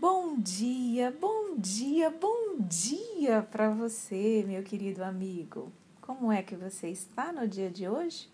Bom 0.00 0.38
dia, 0.38 1.10
bom 1.20 1.56
dia, 1.56 2.08
bom 2.08 2.60
dia 2.60 3.42
para 3.42 3.68
você, 3.70 4.44
meu 4.46 4.62
querido 4.62 5.02
amigo. 5.02 5.72
Como 6.00 6.30
é 6.30 6.40
que 6.40 6.54
você 6.54 6.86
está 6.86 7.32
no 7.32 7.48
dia 7.48 7.68
de 7.68 7.88
hoje? 7.88 8.30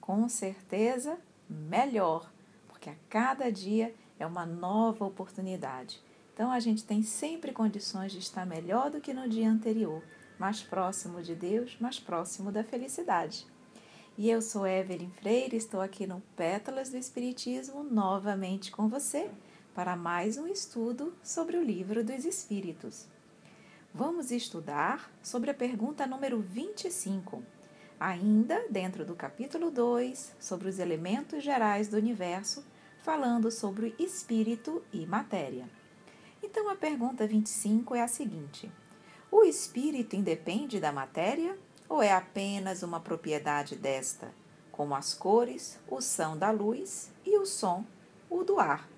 Com 0.00 0.26
certeza, 0.30 1.18
melhor, 1.46 2.32
porque 2.68 2.88
a 2.88 2.94
cada 3.10 3.52
dia 3.52 3.94
é 4.18 4.26
uma 4.26 4.46
nova 4.46 5.04
oportunidade. 5.04 6.02
Então 6.32 6.50
a 6.50 6.58
gente 6.58 6.82
tem 6.82 7.02
sempre 7.02 7.52
condições 7.52 8.10
de 8.10 8.20
estar 8.20 8.46
melhor 8.46 8.90
do 8.90 8.98
que 8.98 9.12
no 9.12 9.28
dia 9.28 9.50
anterior, 9.50 10.02
mais 10.38 10.62
próximo 10.62 11.20
de 11.22 11.34
Deus, 11.34 11.76
mais 11.78 12.00
próximo 12.00 12.50
da 12.50 12.64
felicidade. 12.64 13.46
E 14.16 14.30
eu 14.30 14.40
sou 14.40 14.66
Evelyn 14.66 15.10
Freire, 15.10 15.54
estou 15.54 15.82
aqui 15.82 16.06
no 16.06 16.22
Pétalas 16.34 16.88
do 16.88 16.96
Espiritismo 16.96 17.84
novamente 17.84 18.72
com 18.72 18.88
você 18.88 19.30
para 19.78 19.94
mais 19.94 20.36
um 20.36 20.48
estudo 20.48 21.14
sobre 21.22 21.56
o 21.56 21.62
Livro 21.62 22.02
dos 22.02 22.24
Espíritos. 22.24 23.06
Vamos 23.94 24.32
estudar 24.32 25.08
sobre 25.22 25.52
a 25.52 25.54
pergunta 25.54 26.04
número 26.04 26.40
25, 26.40 27.40
ainda 28.00 28.66
dentro 28.68 29.04
do 29.04 29.14
capítulo 29.14 29.70
2, 29.70 30.34
sobre 30.40 30.68
os 30.68 30.80
elementos 30.80 31.44
gerais 31.44 31.86
do 31.86 31.96
universo, 31.96 32.66
falando 33.04 33.52
sobre 33.52 33.94
espírito 34.00 34.82
e 34.92 35.06
matéria. 35.06 35.70
Então 36.42 36.68
a 36.68 36.74
pergunta 36.74 37.24
25 37.24 37.94
é 37.94 38.02
a 38.02 38.08
seguinte: 38.08 38.68
O 39.30 39.44
espírito 39.44 40.16
independe 40.16 40.80
da 40.80 40.90
matéria 40.90 41.56
ou 41.88 42.02
é 42.02 42.10
apenas 42.10 42.82
uma 42.82 42.98
propriedade 42.98 43.76
desta, 43.76 44.34
como 44.72 44.96
as 44.96 45.14
cores, 45.14 45.78
o 45.88 46.00
som 46.00 46.36
da 46.36 46.50
luz 46.50 47.12
e 47.24 47.38
o 47.38 47.46
som, 47.46 47.84
o 48.28 48.42
do 48.42 48.58
ar? 48.58 48.97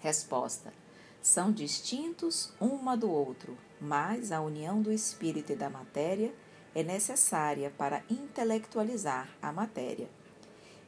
Resposta: 0.00 0.72
São 1.20 1.52
distintos 1.52 2.52
uma 2.60 2.96
do 2.96 3.10
outro, 3.10 3.56
mas 3.80 4.32
a 4.32 4.40
união 4.40 4.80
do 4.80 4.92
espírito 4.92 5.52
e 5.52 5.56
da 5.56 5.70
matéria 5.70 6.32
é 6.74 6.82
necessária 6.82 7.72
para 7.76 8.02
intelectualizar 8.10 9.28
a 9.40 9.52
matéria. 9.52 10.08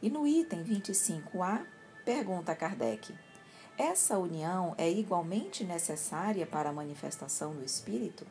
E 0.03 0.11
no 0.11 0.27
item 0.27 0.63
25A, 0.63 1.65
pergunta 2.05 2.55
Kardec: 2.55 3.15
essa 3.79 4.19
união 4.19 4.75
é 4.77 4.91
igualmente 4.91 5.63
necessária 5.63 6.45
para 6.45 6.71
a 6.71 6.73
manifestação 6.73 7.55
do 7.55 7.65
espírito? 7.65 8.27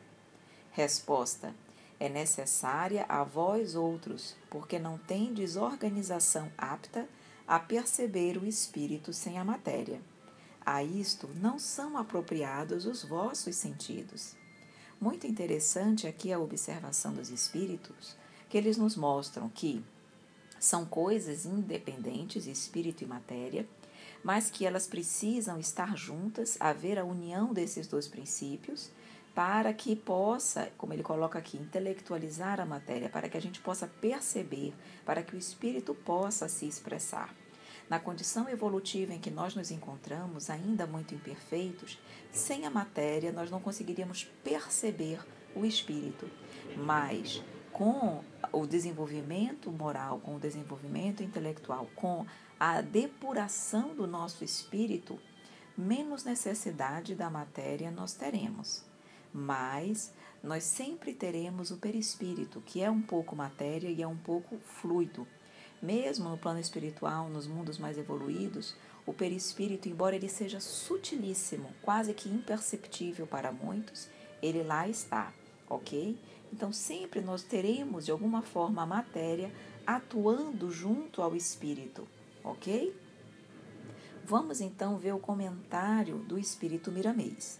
Resposta: 0.72 1.54
é 1.98 2.06
necessária 2.06 3.06
a 3.08 3.24
vós 3.24 3.74
outros, 3.74 4.36
porque 4.50 4.78
não 4.78 4.98
tendes 4.98 5.56
organização 5.56 6.52
apta 6.58 7.08
a 7.46 7.58
perceber 7.58 8.36
o 8.36 8.44
espírito 8.44 9.10
sem 9.14 9.38
a 9.38 9.44
matéria. 9.44 10.02
A 10.70 10.84
isto 10.84 11.30
não 11.36 11.58
são 11.58 11.96
apropriados 11.96 12.84
os 12.84 13.02
vossos 13.02 13.56
sentidos. 13.56 14.36
Muito 15.00 15.26
interessante 15.26 16.06
aqui 16.06 16.30
a 16.30 16.38
observação 16.38 17.14
dos 17.14 17.30
espíritos, 17.30 18.14
que 18.50 18.58
eles 18.58 18.76
nos 18.76 18.94
mostram 18.94 19.48
que 19.48 19.82
são 20.60 20.84
coisas 20.84 21.46
independentes, 21.46 22.46
espírito 22.46 23.02
e 23.02 23.06
matéria, 23.06 23.66
mas 24.22 24.50
que 24.50 24.66
elas 24.66 24.86
precisam 24.86 25.58
estar 25.58 25.96
juntas, 25.96 26.58
haver 26.60 26.98
a 26.98 27.04
união 27.04 27.54
desses 27.54 27.86
dois 27.86 28.06
princípios 28.06 28.90
para 29.34 29.72
que 29.72 29.96
possa, 29.96 30.70
como 30.76 30.92
ele 30.92 31.02
coloca 31.02 31.38
aqui, 31.38 31.56
intelectualizar 31.56 32.60
a 32.60 32.66
matéria, 32.66 33.08
para 33.08 33.30
que 33.30 33.38
a 33.38 33.40
gente 33.40 33.58
possa 33.58 33.86
perceber, 33.86 34.74
para 35.06 35.22
que 35.22 35.34
o 35.34 35.38
espírito 35.38 35.94
possa 35.94 36.46
se 36.46 36.66
expressar. 36.66 37.34
Na 37.88 37.98
condição 37.98 38.48
evolutiva 38.48 39.14
em 39.14 39.18
que 39.18 39.30
nós 39.30 39.54
nos 39.54 39.70
encontramos, 39.70 40.50
ainda 40.50 40.86
muito 40.86 41.14
imperfeitos, 41.14 41.98
sem 42.30 42.66
a 42.66 42.70
matéria 42.70 43.32
nós 43.32 43.50
não 43.50 43.60
conseguiríamos 43.60 44.24
perceber 44.44 45.20
o 45.54 45.64
espírito. 45.64 46.28
Mas 46.76 47.42
com 47.72 48.22
o 48.52 48.66
desenvolvimento 48.66 49.70
moral, 49.70 50.20
com 50.20 50.36
o 50.36 50.40
desenvolvimento 50.40 51.22
intelectual, 51.22 51.88
com 51.94 52.26
a 52.58 52.80
depuração 52.80 53.94
do 53.94 54.06
nosso 54.06 54.44
espírito, 54.44 55.18
menos 55.76 56.24
necessidade 56.24 57.14
da 57.14 57.30
matéria 57.30 57.90
nós 57.90 58.12
teremos 58.12 58.88
mas 59.32 60.12
nós 60.42 60.64
sempre 60.64 61.12
teremos 61.12 61.70
o 61.70 61.76
perispírito, 61.76 62.60
que 62.60 62.82
é 62.82 62.90
um 62.90 63.02
pouco 63.02 63.36
matéria 63.36 63.88
e 63.88 64.02
é 64.02 64.06
um 64.06 64.16
pouco 64.16 64.58
fluido. 64.58 65.26
Mesmo 65.80 66.28
no 66.28 66.38
plano 66.38 66.58
espiritual, 66.58 67.28
nos 67.28 67.46
mundos 67.46 67.78
mais 67.78 67.96
evoluídos, 67.96 68.74
o 69.06 69.12
perispírito, 69.12 69.88
embora 69.88 70.16
ele 70.16 70.28
seja 70.28 70.60
sutilíssimo, 70.60 71.72
quase 71.80 72.12
que 72.12 72.28
imperceptível 72.28 73.26
para 73.26 73.52
muitos, 73.52 74.08
ele 74.42 74.62
lá 74.62 74.88
está, 74.88 75.32
ok? 75.68 76.18
Então 76.52 76.72
sempre 76.72 77.20
nós 77.20 77.42
teremos 77.42 78.04
de 78.04 78.10
alguma 78.10 78.42
forma 78.42 78.82
a 78.82 78.86
matéria 78.86 79.52
atuando 79.86 80.70
junto 80.70 81.22
ao 81.22 81.34
espírito, 81.34 82.06
ok? 82.44 82.94
Vamos 84.24 84.60
então 84.60 84.98
ver 84.98 85.14
o 85.14 85.18
comentário 85.18 86.18
do 86.18 86.38
espírito 86.38 86.92
Miramês. 86.92 87.58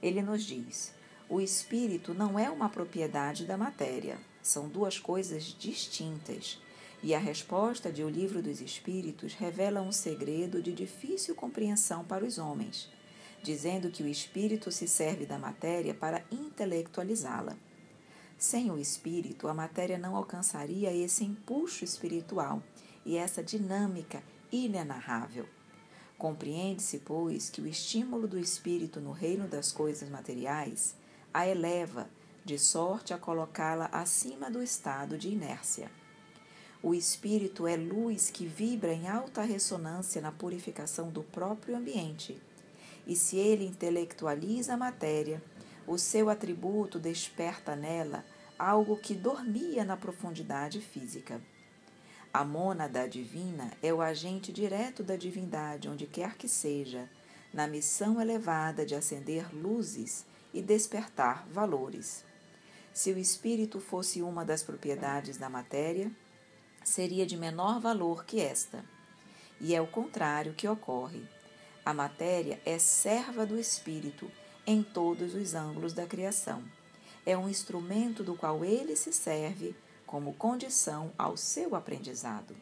Ele 0.00 0.22
nos 0.22 0.44
diz: 0.44 0.94
o 1.28 1.40
espírito 1.40 2.14
não 2.14 2.38
é 2.38 2.48
uma 2.48 2.68
propriedade 2.68 3.44
da 3.44 3.56
matéria, 3.56 4.18
são 4.40 4.68
duas 4.68 5.00
coisas 5.00 5.42
distintas. 5.44 6.60
E 7.02 7.14
a 7.14 7.18
resposta 7.18 7.92
de 7.92 8.02
O 8.02 8.08
Livro 8.08 8.42
dos 8.42 8.60
Espíritos 8.60 9.34
revela 9.34 9.82
um 9.82 9.92
segredo 9.92 10.62
de 10.62 10.72
difícil 10.72 11.34
compreensão 11.34 12.04
para 12.04 12.24
os 12.24 12.38
homens, 12.38 12.90
dizendo 13.42 13.90
que 13.90 14.02
o 14.02 14.08
espírito 14.08 14.72
se 14.72 14.88
serve 14.88 15.26
da 15.26 15.38
matéria 15.38 15.94
para 15.94 16.24
intelectualizá-la. 16.30 17.56
Sem 18.38 18.70
o 18.70 18.78
espírito, 18.78 19.48
a 19.48 19.54
matéria 19.54 19.98
não 19.98 20.16
alcançaria 20.16 20.92
esse 20.92 21.24
impulso 21.24 21.84
espiritual 21.84 22.62
e 23.04 23.16
essa 23.16 23.42
dinâmica 23.42 24.22
inenarrável. 24.50 25.46
Compreende-se, 26.18 26.98
pois, 27.00 27.50
que 27.50 27.60
o 27.60 27.66
estímulo 27.66 28.26
do 28.26 28.38
espírito 28.38 29.00
no 29.00 29.12
reino 29.12 29.46
das 29.46 29.70
coisas 29.70 30.08
materiais 30.08 30.96
a 31.32 31.46
eleva, 31.46 32.08
de 32.44 32.58
sorte 32.58 33.12
a 33.12 33.18
colocá-la 33.18 33.86
acima 33.92 34.50
do 34.50 34.62
estado 34.62 35.18
de 35.18 35.28
inércia. 35.28 35.90
O 36.86 36.94
espírito 36.94 37.66
é 37.66 37.76
luz 37.76 38.30
que 38.30 38.46
vibra 38.46 38.92
em 38.92 39.08
alta 39.08 39.42
ressonância 39.42 40.22
na 40.22 40.30
purificação 40.30 41.10
do 41.10 41.24
próprio 41.24 41.74
ambiente. 41.74 42.40
E 43.04 43.16
se 43.16 43.36
ele 43.36 43.66
intelectualiza 43.66 44.74
a 44.74 44.76
matéria, 44.76 45.42
o 45.84 45.98
seu 45.98 46.30
atributo 46.30 47.00
desperta 47.00 47.74
nela 47.74 48.24
algo 48.56 48.96
que 48.96 49.16
dormia 49.16 49.84
na 49.84 49.96
profundidade 49.96 50.80
física. 50.80 51.40
A 52.32 52.44
mônada 52.44 53.08
divina 53.08 53.72
é 53.82 53.92
o 53.92 54.00
agente 54.00 54.52
direto 54.52 55.02
da 55.02 55.16
divindade, 55.16 55.88
onde 55.88 56.06
quer 56.06 56.36
que 56.36 56.46
seja, 56.46 57.10
na 57.52 57.66
missão 57.66 58.20
elevada 58.20 58.86
de 58.86 58.94
acender 58.94 59.52
luzes 59.52 60.24
e 60.54 60.62
despertar 60.62 61.48
valores. 61.48 62.24
Se 62.94 63.10
o 63.10 63.18
espírito 63.18 63.80
fosse 63.80 64.22
uma 64.22 64.44
das 64.44 64.62
propriedades 64.62 65.36
da 65.36 65.50
matéria, 65.50 66.12
seria 66.88 67.26
de 67.26 67.36
menor 67.36 67.80
valor 67.80 68.24
que 68.24 68.40
esta. 68.40 68.84
E 69.60 69.74
é 69.74 69.80
o 69.80 69.86
contrário 69.86 70.54
que 70.54 70.68
ocorre. 70.68 71.22
A 71.84 71.92
matéria 71.92 72.60
é 72.64 72.78
serva 72.78 73.44
do 73.44 73.58
espírito 73.58 74.30
em 74.66 74.82
todos 74.82 75.34
os 75.34 75.54
ângulos 75.54 75.92
da 75.92 76.06
criação. 76.06 76.62
É 77.24 77.36
um 77.36 77.48
instrumento 77.48 78.22
do 78.22 78.36
qual 78.36 78.64
ele 78.64 78.94
se 78.94 79.12
serve 79.12 79.74
como 80.06 80.34
condição 80.34 81.12
ao 81.18 81.36
seu 81.36 81.74
aprendizado. 81.74 82.56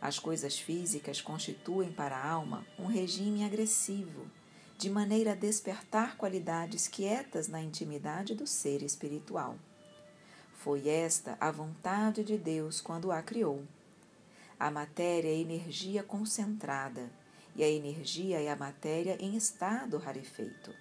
As 0.00 0.18
coisas 0.18 0.58
físicas 0.58 1.20
constituem 1.20 1.92
para 1.92 2.16
a 2.16 2.30
alma 2.30 2.66
um 2.78 2.86
regime 2.86 3.44
agressivo 3.44 4.30
de 4.78 4.90
maneira 4.90 5.32
a 5.32 5.34
despertar 5.34 6.16
qualidades 6.16 6.86
quietas 6.86 7.48
na 7.48 7.62
intimidade 7.62 8.34
do 8.34 8.46
ser 8.46 8.82
espiritual. 8.82 9.56
Foi 10.56 10.88
esta 10.88 11.36
a 11.40 11.50
vontade 11.50 12.24
de 12.24 12.36
Deus 12.36 12.80
quando 12.80 13.12
a 13.12 13.22
criou. 13.22 13.62
A 14.58 14.70
matéria 14.70 15.28
é 15.28 15.36
energia 15.36 16.02
concentrada 16.02 17.10
e 17.54 17.62
a 17.62 17.68
energia 17.68 18.40
é 18.40 18.50
a 18.50 18.56
matéria 18.56 19.16
em 19.20 19.36
estado 19.36 19.98
rarefeito. 19.98 20.74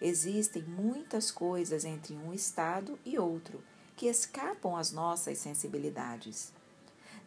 Existem 0.00 0.62
muitas 0.62 1.30
coisas 1.30 1.84
entre 1.84 2.14
um 2.14 2.32
estado 2.32 2.98
e 3.04 3.18
outro 3.18 3.62
que 3.96 4.06
escapam 4.06 4.76
às 4.76 4.92
nossas 4.92 5.38
sensibilidades. 5.38 6.52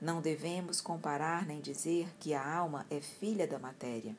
Não 0.01 0.21
devemos 0.21 0.81
comparar 0.81 1.45
nem 1.45 1.61
dizer 1.61 2.09
que 2.19 2.33
a 2.33 2.55
alma 2.55 2.85
é 2.89 2.99
filha 2.99 3.47
da 3.47 3.59
matéria. 3.59 4.15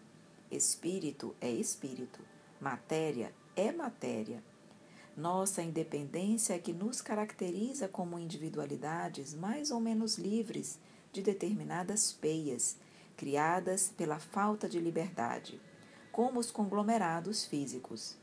Espírito 0.50 1.34
é 1.40 1.50
espírito, 1.50 2.20
matéria 2.60 3.32
é 3.54 3.72
matéria. 3.72 4.42
Nossa 5.16 5.62
independência 5.62 6.52
é 6.52 6.58
que 6.58 6.74
nos 6.74 7.00
caracteriza 7.00 7.88
como 7.88 8.18
individualidades 8.18 9.32
mais 9.32 9.70
ou 9.70 9.80
menos 9.80 10.18
livres 10.18 10.78
de 11.10 11.22
determinadas 11.22 12.12
peias, 12.12 12.76
criadas 13.16 13.90
pela 13.96 14.18
falta 14.18 14.68
de 14.68 14.78
liberdade, 14.78 15.58
como 16.12 16.38
os 16.38 16.50
conglomerados 16.50 17.46
físicos. 17.46 18.14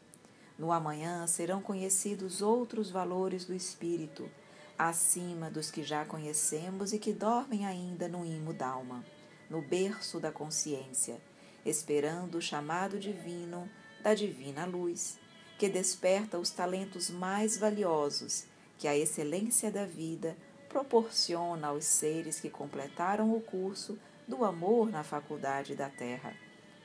No 0.56 0.72
amanhã 0.72 1.26
serão 1.26 1.64
conhecidos 1.64 2.44
outros 2.44 2.92
valores 2.92 3.44
do 3.44 3.56
espírito, 3.56 4.30
acima 4.78 5.50
dos 5.50 5.72
que 5.72 5.82
já 5.82 6.06
conhecemos 6.06 6.94
e 6.94 7.00
que 7.00 7.12
dormem 7.12 7.66
ainda 7.66 8.08
no 8.08 8.24
imo 8.24 8.54
d'alma, 8.54 9.04
no 9.50 9.64
berço 9.64 10.20
da 10.20 10.32
consciência, 10.32 11.20
esperando 11.66 12.36
o 12.36 12.42
chamado 12.42 13.00
divino 13.00 13.68
da 14.04 14.14
divina 14.14 14.64
luz, 14.66 15.18
que 15.64 15.70
desperta 15.70 16.38
os 16.38 16.50
talentos 16.50 17.10
mais 17.10 17.56
valiosos 17.56 18.44
que 18.78 18.86
a 18.86 18.98
excelência 18.98 19.72
da 19.72 19.86
vida 19.86 20.36
proporciona 20.68 21.68
aos 21.68 21.86
seres 21.86 22.38
que 22.38 22.50
completaram 22.50 23.34
o 23.34 23.40
curso 23.40 23.98
do 24.28 24.44
amor 24.44 24.92
na 24.92 25.06
faculdade 25.06 25.74
da 25.74 25.90
Terra, 25.90 26.36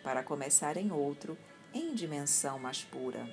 para 0.04 0.22
começarem 0.22 0.92
outro 0.92 1.36
em 1.74 1.92
dimensão 1.92 2.56
mais 2.60 2.84
pura. 2.84 3.28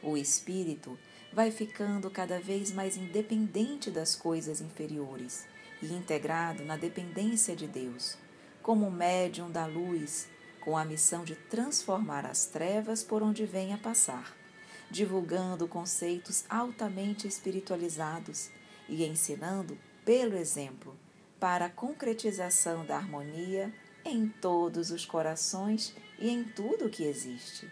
O 0.00 0.16
espírito 0.16 0.96
vai 1.32 1.50
ficando 1.50 2.08
cada 2.08 2.38
vez 2.38 2.70
mais 2.70 2.96
independente 2.96 3.90
das 3.90 4.14
coisas 4.14 4.60
inferiores 4.60 5.48
e 5.82 5.92
integrado 5.92 6.64
na 6.64 6.76
dependência 6.76 7.56
de 7.56 7.66
Deus, 7.66 8.16
como 8.62 8.88
médium 8.88 9.50
da 9.50 9.66
luz, 9.66 10.28
com 10.62 10.76
a 10.76 10.84
missão 10.84 11.24
de 11.24 11.34
transformar 11.34 12.24
as 12.24 12.46
trevas 12.46 13.02
por 13.02 13.22
onde 13.22 13.44
venha 13.44 13.76
passar, 13.76 14.34
divulgando 14.90 15.66
conceitos 15.66 16.44
altamente 16.48 17.26
espiritualizados 17.26 18.48
e 18.88 19.04
ensinando 19.04 19.76
pelo 20.04 20.36
exemplo 20.36 20.96
para 21.40 21.66
a 21.66 21.70
concretização 21.70 22.86
da 22.86 22.96
harmonia 22.96 23.74
em 24.04 24.28
todos 24.28 24.92
os 24.92 25.04
corações 25.04 25.94
e 26.18 26.30
em 26.30 26.44
tudo 26.44 26.86
o 26.86 26.90
que 26.90 27.02
existe. 27.02 27.68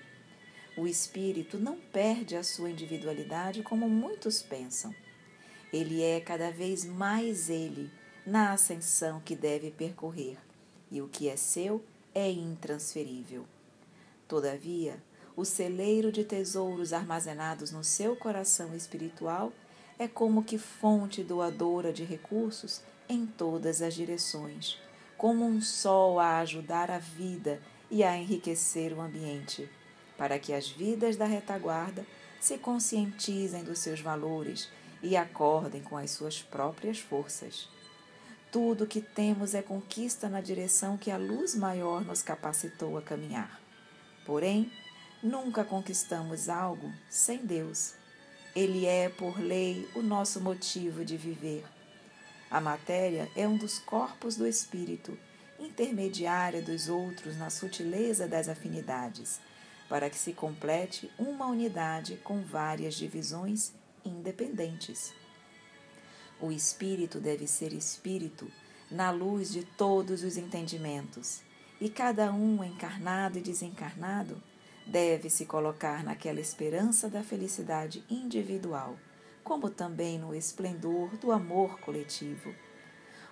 O 0.77 0.87
espírito 0.87 1.59
não 1.59 1.77
perde 1.77 2.35
a 2.37 2.43
sua 2.43 2.71
individualidade 2.71 3.63
como 3.63 3.89
muitos 3.89 4.43
pensam. 4.43 4.95
Ele 5.73 6.03
é 6.03 6.21
cada 6.21 6.51
vez 6.51 6.85
mais 6.85 7.49
ele 7.49 7.91
na 8.27 8.53
ascensão 8.53 9.21
que 9.21 9.37
deve 9.37 9.71
percorrer, 9.71 10.39
e 10.91 11.01
o 11.01 11.09
que 11.09 11.29
é 11.29 11.37
seu 11.37 11.85
é 12.15 12.31
intransferível. 12.31 13.45
Todavia, 14.27 15.03
o 15.37 15.45
celeiro 15.45 16.13
de 16.13 16.25
tesouros 16.25 16.93
armazenados 16.93 17.71
no 17.71 17.83
seu 17.83 18.17
coração 18.17 18.75
espiritual 18.75 19.53
é 19.99 20.09
como 20.09 20.45
que 20.45 20.59
fonte 20.59 21.23
doadora 21.23 21.93
de 21.93 22.05
recursos 22.05 22.81
em 23.09 23.27
todas 23.27 23.83
as 23.83 23.95
direções, 23.95 24.79
como 25.17 25.45
um 25.45 25.61
sol 25.61 26.19
a 26.19 26.39
ajudar 26.39 26.91
a 26.91 26.99
vida 26.99 27.61
e 27.91 28.03
a 28.03 28.17
enriquecer 28.17 28.93
o 28.93 29.01
ambiente 29.01 29.69
para 30.21 30.39
que 30.39 30.53
as 30.53 30.69
vidas 30.69 31.17
da 31.17 31.25
retaguarda 31.25 32.05
se 32.39 32.59
conscientizem 32.59 33.65
dos 33.65 33.79
seus 33.79 34.03
valores 34.03 34.69
e 35.03 35.17
acordem 35.17 35.83
com 35.83 35.97
as 35.97 36.11
suas 36.11 36.43
próprias 36.43 36.99
forças. 36.99 37.71
Tudo 38.51 38.85
o 38.85 38.87
que 38.87 39.01
temos 39.01 39.55
é 39.55 39.63
conquista 39.63 40.29
na 40.29 40.41
direção 40.41 40.97
que 40.97 41.11
a 41.11 41.17
luz 41.17 41.55
maior 41.55 42.05
nos 42.05 42.23
capacitou 42.23 42.99
a 42.99 43.03
caminhar. 43.03 43.61
Porém, 44.27 44.73
nunca 45.23 45.65
conquistamos 45.65 46.49
algo 46.49 46.93
sem 47.09 47.39
Deus. 47.39 47.95
Ele 48.55 48.87
é, 48.87 49.09
por 49.09 49.39
lei, 49.39 49.89
o 49.95 50.03
nosso 50.03 50.41
motivo 50.41 51.05
de 51.05 51.17
viver. 51.17 51.65
A 52.51 52.61
matéria 52.61 53.31
é 53.37 53.47
um 53.47 53.57
dos 53.57 53.79
corpos 53.79 54.35
do 54.35 54.47
espírito, 54.47 55.17
intermediária 55.59 56.61
dos 56.61 56.89
outros 56.89 57.37
na 57.37 57.51
sutileza 57.51 58.27
das 58.27 58.49
afinidades 58.49 59.41
para 59.91 60.09
que 60.09 60.17
se 60.17 60.33
complete 60.33 61.11
uma 61.19 61.47
unidade 61.47 62.17
com 62.23 62.43
várias 62.43 62.95
divisões 62.95 63.73
independentes. 64.05 65.13
O 66.41 66.51
espírito 66.51 67.21
deve 67.21 67.47
ser 67.47 67.73
espírito 67.73 68.51
na 68.91 69.11
luz 69.11 69.53
de 69.53 69.65
todos 69.65 70.23
os 70.25 70.37
entendimentos, 70.37 71.43
e 71.81 71.89
cada 71.89 72.33
um, 72.33 72.65
encarnado 72.65 73.39
e 73.39 73.43
desencarnado, 73.43 74.43
deve 74.87 75.31
se 75.31 75.47
colocar 75.47 76.03
naquela 76.03 76.41
esperança 76.41 77.09
da 77.09 77.23
felicidade 77.23 78.05
individual, 78.11 78.97
como 79.45 79.71
também 79.71 80.19
no 80.19 80.35
esplendor 80.35 81.17
do 81.17 81.31
amor 81.31 81.79
coletivo. 81.81 82.55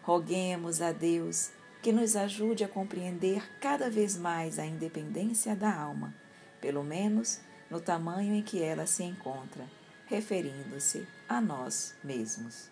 Roguemos 0.02 0.80
a 0.80 0.92
Deus 0.92 1.50
que 1.82 1.92
nos 1.92 2.16
ajude 2.16 2.64
a 2.64 2.68
compreender 2.68 3.42
cada 3.60 3.90
vez 3.90 4.16
mais 4.16 4.58
a 4.58 4.66
independência 4.66 5.56
da 5.56 5.74
alma 5.74 6.14
pelo 6.60 6.82
menos 6.82 7.40
no 7.70 7.80
tamanho 7.80 8.34
em 8.34 8.42
que 8.42 8.62
ela 8.62 8.86
se 8.86 9.02
encontra, 9.02 9.64
referindo-se 10.06 11.06
a 11.28 11.40
nós 11.40 11.94
mesmos. 12.02 12.70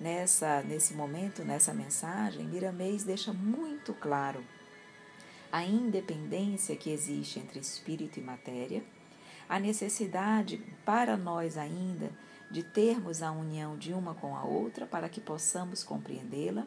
Nessa, 0.00 0.62
nesse 0.62 0.92
momento, 0.94 1.44
nessa 1.44 1.72
mensagem, 1.72 2.46
Miramês 2.46 3.04
deixa 3.04 3.32
muito 3.32 3.94
claro 3.94 4.44
a 5.52 5.64
independência 5.64 6.76
que 6.76 6.90
existe 6.90 7.38
entre 7.38 7.60
espírito 7.60 8.18
e 8.18 8.22
matéria, 8.22 8.82
a 9.48 9.60
necessidade 9.60 10.60
para 10.84 11.16
nós 11.16 11.56
ainda 11.56 12.10
de 12.50 12.62
termos 12.62 13.22
a 13.22 13.30
união 13.30 13.76
de 13.76 13.92
uma 13.92 14.14
com 14.14 14.36
a 14.36 14.44
outra 14.44 14.84
para 14.84 15.08
que 15.08 15.20
possamos 15.20 15.84
compreendê-la, 15.84 16.66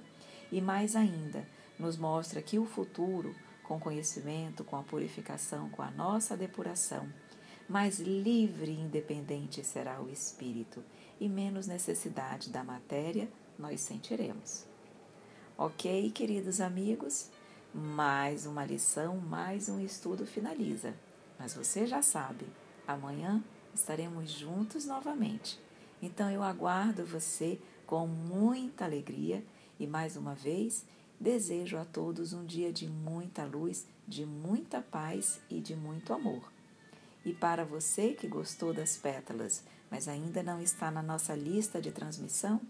e 0.52 0.62
mais 0.62 0.96
ainda, 0.96 1.46
nos 1.78 1.98
mostra 1.98 2.42
que 2.42 2.58
o 2.58 2.66
futuro 2.66 3.36
com 3.64 3.80
conhecimento, 3.80 4.64
com 4.64 4.78
a 4.78 4.84
purificação, 4.84 5.70
com 5.70 5.82
a 5.82 5.92
nossa 5.92 6.38
depuração, 6.38 7.08
mais 7.68 8.00
livre 8.00 8.72
e 8.72 8.80
independente 8.80 9.64
será 9.64 10.02
o 10.02 10.10
espírito 10.10 10.84
e 11.20 11.28
menos 11.28 11.68
necessidade 11.68 12.50
da 12.50 12.64
matéria 12.64 13.30
nós 13.58 13.82
sentiremos. 13.82 14.66
Ok, 15.58 16.12
queridos 16.12 16.62
amigos? 16.62 17.30
Mais 17.74 18.46
uma 18.46 18.66
lição, 18.66 19.18
mais 19.18 19.70
um 19.70 19.80
estudo 19.80 20.26
finaliza. 20.26 20.94
Mas 21.38 21.54
você 21.54 21.86
já 21.86 22.02
sabe, 22.02 22.46
amanhã 22.88 23.44
estaremos 23.74 24.32
juntos 24.32 24.86
novamente. 24.86 25.60
Então 26.02 26.30
eu 26.32 26.44
aguardo 26.44 27.06
você 27.06 27.60
com 27.86 28.08
muita 28.08 28.86
alegria 28.86 29.44
e 29.80 29.86
mais 29.86 30.16
uma 30.16 30.34
vez 30.34 30.86
Desejo 31.20 31.78
a 31.78 31.86
todos 31.86 32.32
um 32.32 32.46
dia 32.46 32.72
de 32.72 32.88
muita 32.88 33.44
luz, 33.44 33.88
de 34.08 34.24
muita 34.24 34.82
paz 34.82 35.42
e 35.50 35.60
de 35.60 35.76
muito 35.76 36.14
amor. 36.14 36.57
E 37.28 37.34
para 37.34 37.66
você 37.66 38.14
que 38.14 38.26
gostou 38.26 38.74
das 38.74 38.96
pétalas, 38.96 39.66
mas 39.92 40.08
ainda 40.08 40.42
não 40.42 40.62
está 40.62 40.90
na 40.90 41.04
nossa 41.04 41.36
lista 41.36 41.82
de 41.82 41.92
transmissão, 41.92 42.62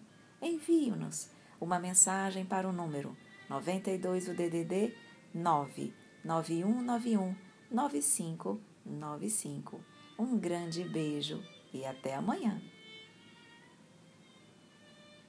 envie-nos 0.41 1.29
uma 1.61 1.77
mensagem 1.77 2.43
para 2.43 2.67
o 2.67 2.73
número 2.73 3.15
92 3.47 4.29
o 4.29 4.33
DDD 4.33 4.95
99191 5.31 7.35
9595. 7.69 9.79
Um 10.17 10.39
grande 10.39 10.83
beijo 10.83 11.39
e 11.71 11.85
até 11.85 12.15
amanhã. 12.15 12.59